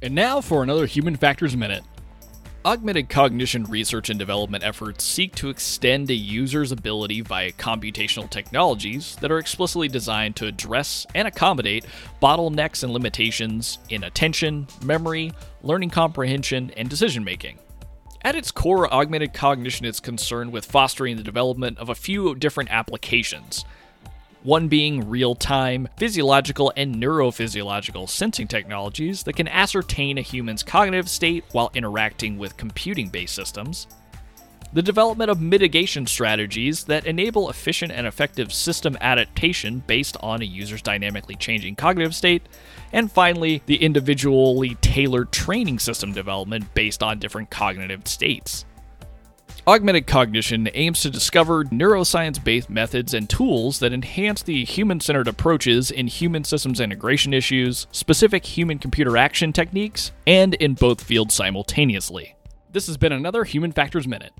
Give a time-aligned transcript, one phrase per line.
[0.00, 1.82] And now for another Human Factors Minute.
[2.64, 9.16] Augmented cognition research and development efforts seek to extend a user's ability via computational technologies
[9.16, 11.84] that are explicitly designed to address and accommodate
[12.22, 15.32] bottlenecks and limitations in attention, memory,
[15.62, 17.58] learning comprehension, and decision making.
[18.22, 22.70] At its core, augmented cognition is concerned with fostering the development of a few different
[22.70, 23.64] applications
[24.42, 31.08] one being real time, physiological, and neurophysiological sensing technologies that can ascertain a human's cognitive
[31.08, 33.86] state while interacting with computing based systems.
[34.70, 40.44] The development of mitigation strategies that enable efficient and effective system adaptation based on a
[40.44, 42.42] user's dynamically changing cognitive state.
[42.92, 48.66] And finally, the individually tailored training system development based on different cognitive states.
[49.68, 55.28] Augmented cognition aims to discover neuroscience based methods and tools that enhance the human centered
[55.28, 61.34] approaches in human systems integration issues, specific human computer action techniques, and in both fields
[61.34, 62.34] simultaneously.
[62.72, 64.32] This has been another Human Factors Minute.